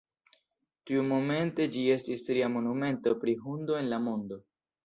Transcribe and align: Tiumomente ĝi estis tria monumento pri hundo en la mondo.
Tiumomente 0.89 1.67
ĝi 1.77 1.83
estis 1.97 2.25
tria 2.31 2.49
monumento 2.57 3.15
pri 3.25 3.39
hundo 3.47 3.81
en 3.83 3.93
la 3.93 4.05
mondo. 4.09 4.43